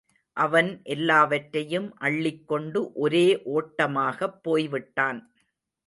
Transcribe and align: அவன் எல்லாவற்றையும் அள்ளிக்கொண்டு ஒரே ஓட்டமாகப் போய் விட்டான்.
அவன் 0.37 0.81
எல்லாவற்றையும் 0.83 1.93
அள்ளிக்கொண்டு 2.01 2.91
ஒரே 2.95 3.41
ஓட்டமாகப் 3.53 4.39
போய் 4.41 4.67
விட்டான். 4.67 5.21